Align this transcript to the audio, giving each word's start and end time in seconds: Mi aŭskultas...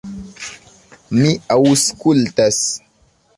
Mi 1.19 1.33
aŭskultas... 1.57 2.59